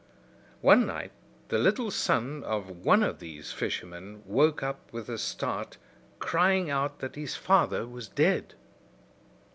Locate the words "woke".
4.25-4.63